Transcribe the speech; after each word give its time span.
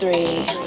three. 0.00 0.59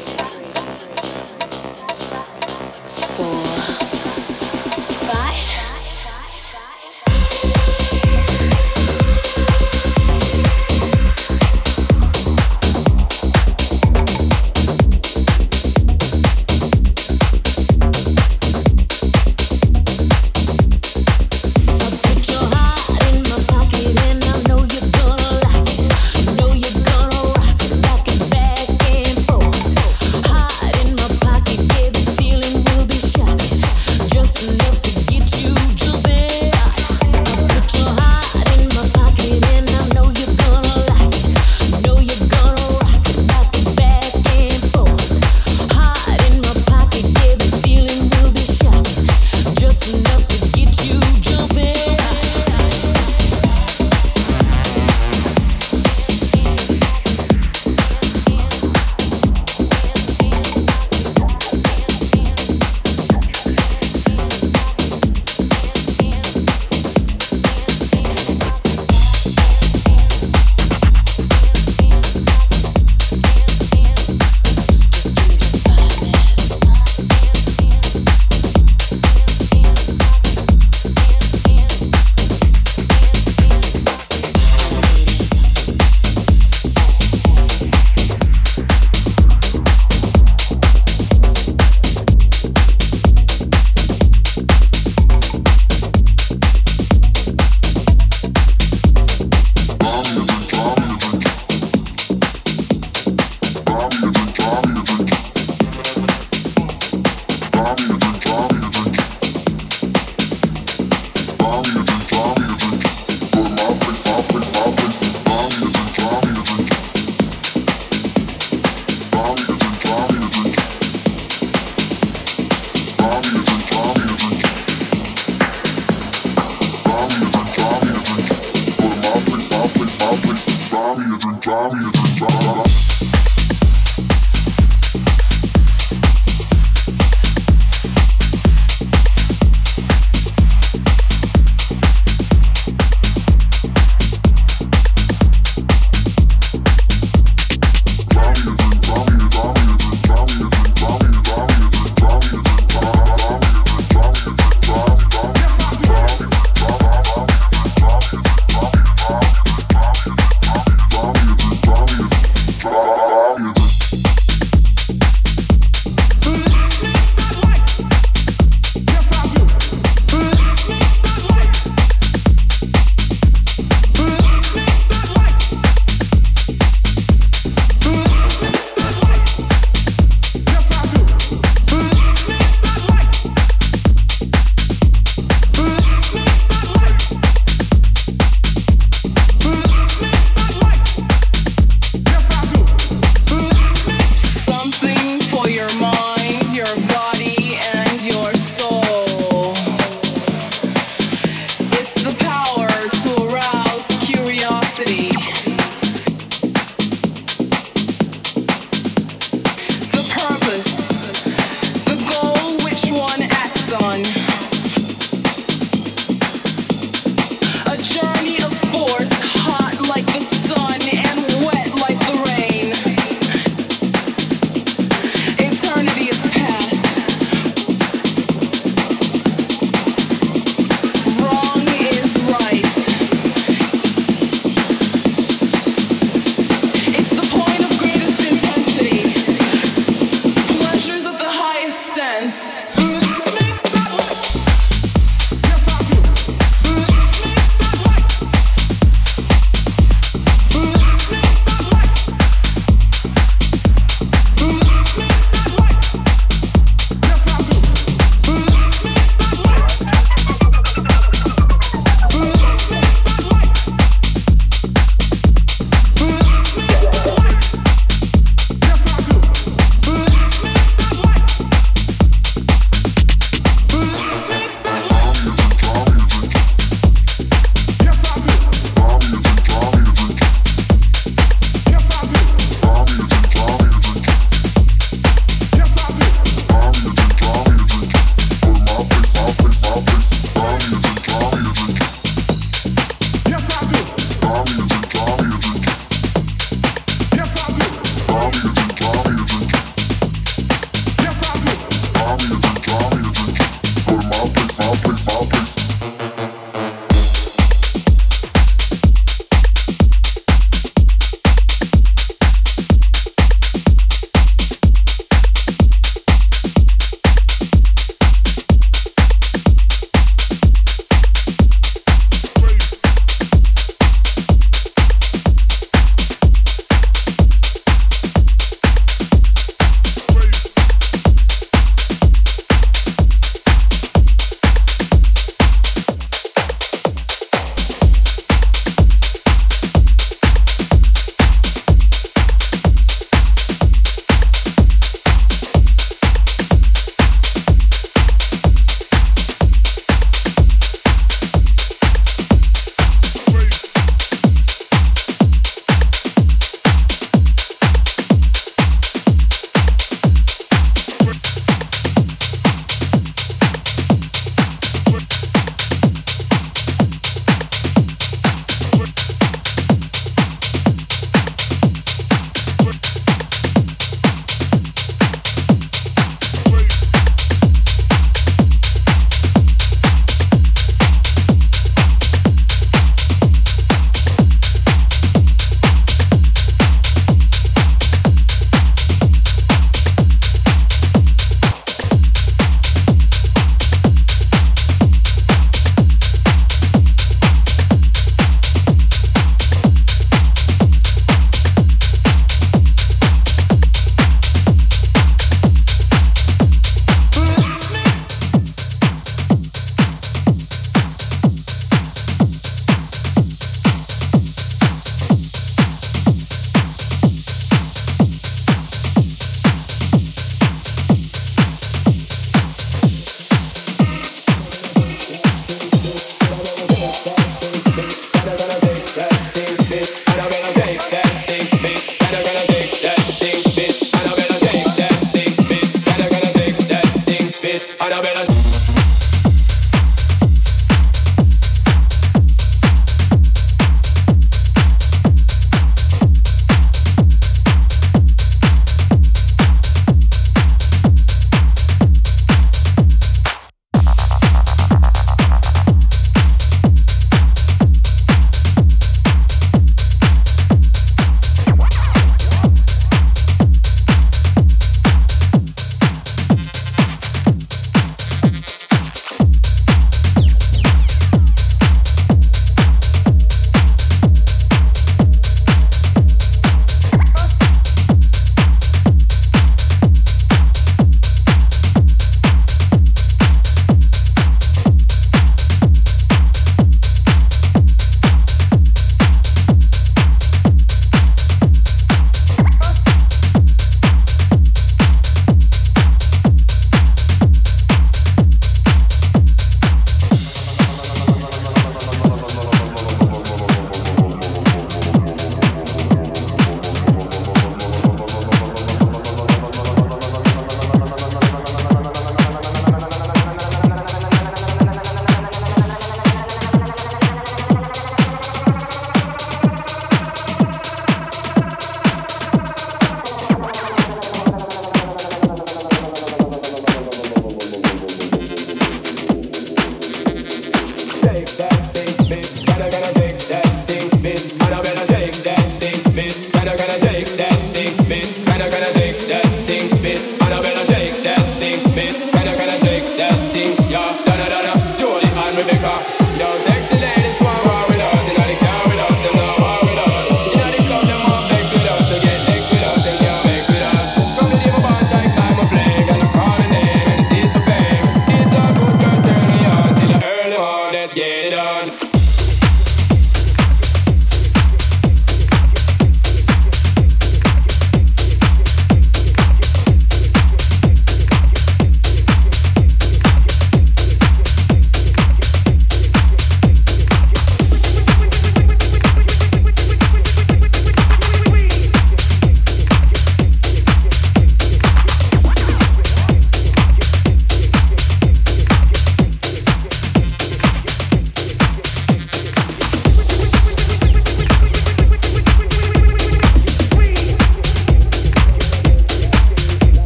get 561.04 561.34
on. 561.34 561.93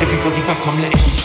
Everybody 0.00 0.40
back, 0.42 0.66
I'm 0.66 1.23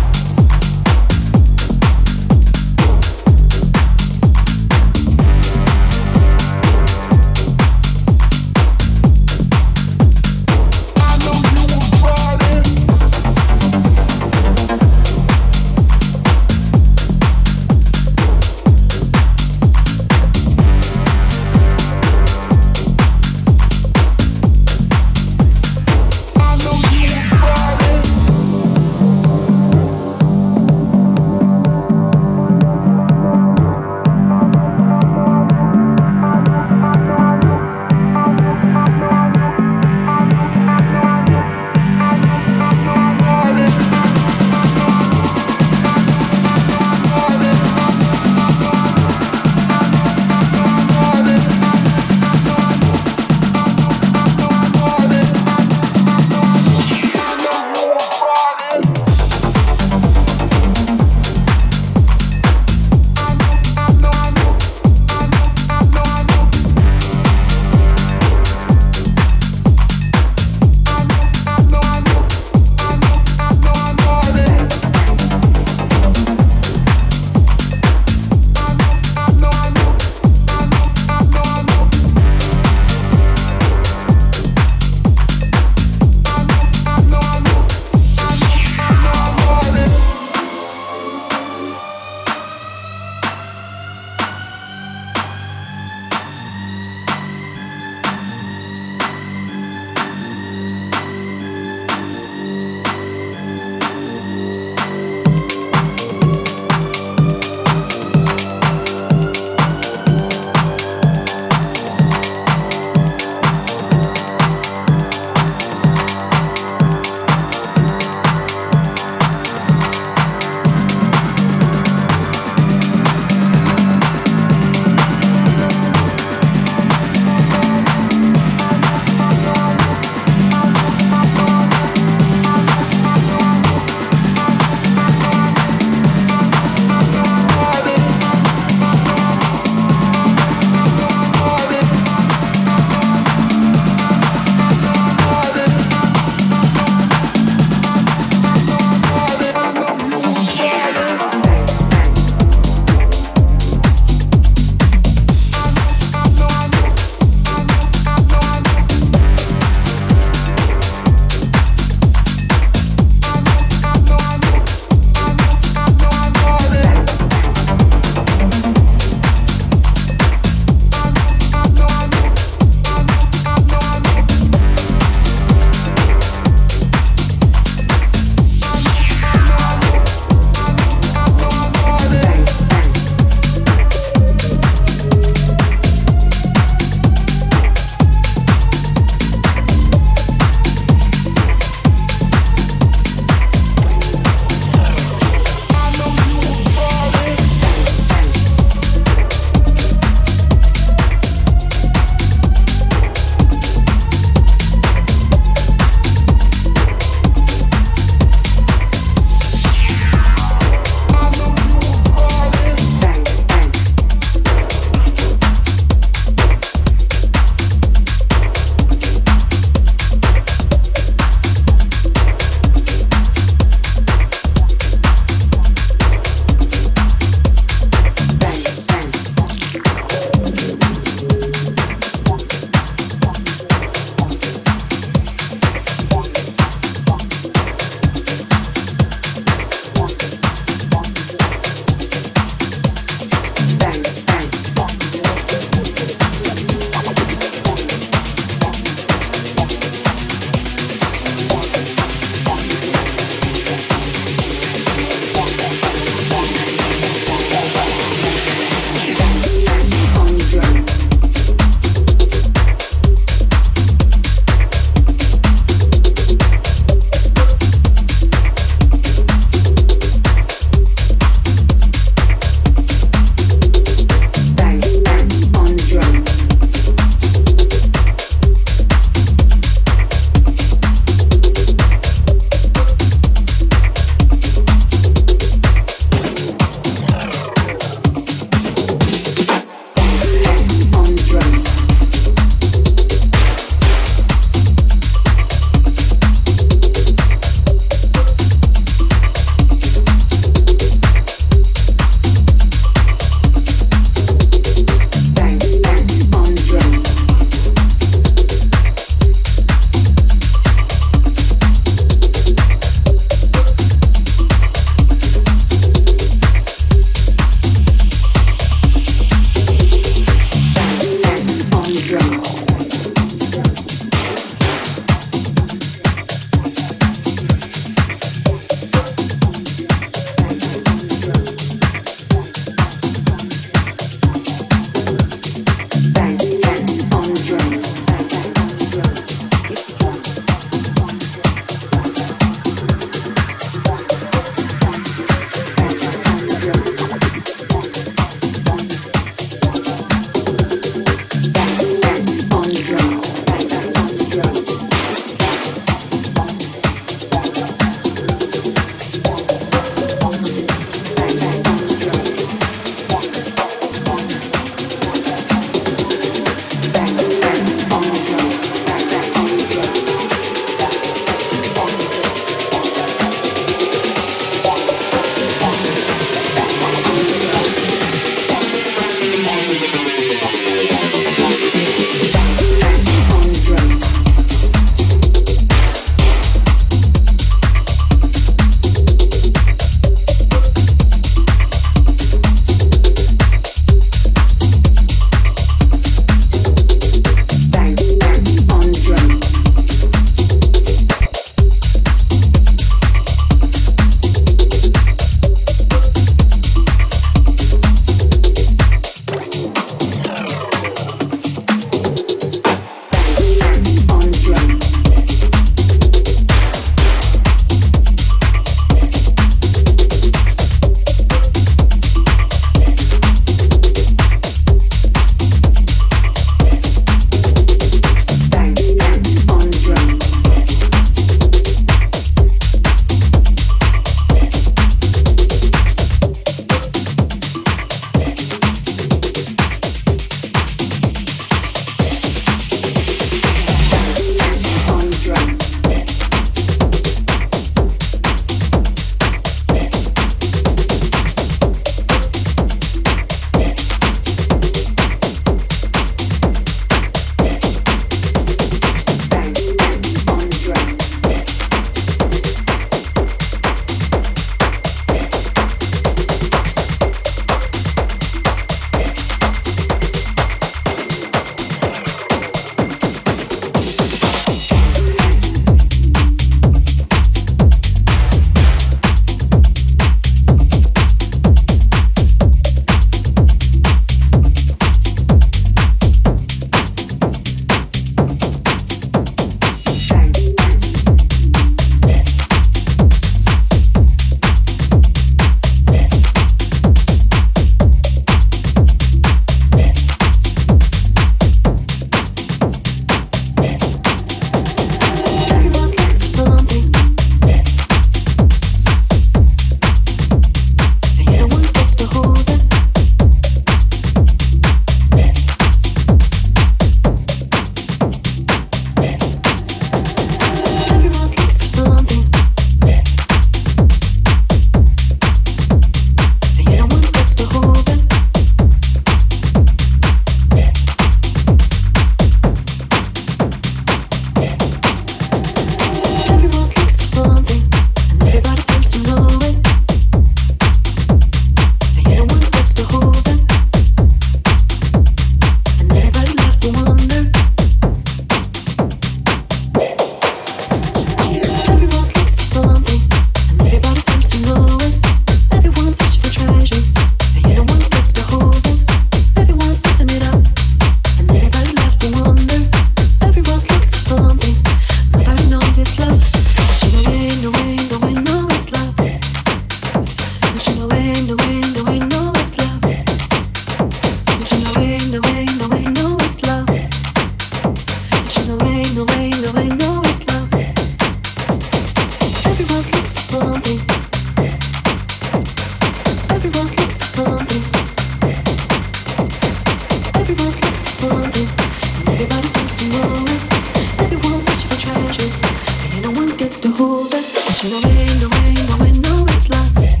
What 597.51 597.63
you 597.65 597.75
ain't 597.75 598.19
doing, 598.21 598.79
going 598.79 599.01
no, 599.01 599.25
it's 599.27 599.49
love. 599.49 600.00